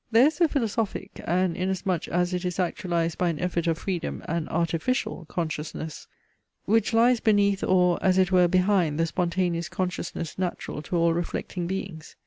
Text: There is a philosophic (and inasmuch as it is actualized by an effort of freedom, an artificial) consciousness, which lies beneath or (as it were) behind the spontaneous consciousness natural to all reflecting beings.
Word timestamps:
There 0.09 0.25
is 0.25 0.41
a 0.41 0.47
philosophic 0.47 1.21
(and 1.25 1.55
inasmuch 1.55 2.07
as 2.07 2.33
it 2.33 2.43
is 2.43 2.57
actualized 2.57 3.19
by 3.19 3.29
an 3.29 3.37
effort 3.39 3.67
of 3.67 3.77
freedom, 3.77 4.23
an 4.27 4.47
artificial) 4.49 5.25
consciousness, 5.29 6.07
which 6.65 6.91
lies 6.91 7.19
beneath 7.19 7.63
or 7.63 7.99
(as 8.03 8.17
it 8.17 8.31
were) 8.31 8.47
behind 8.47 8.99
the 8.99 9.05
spontaneous 9.05 9.69
consciousness 9.69 10.39
natural 10.39 10.81
to 10.81 10.95
all 10.95 11.13
reflecting 11.13 11.67
beings. 11.67 12.15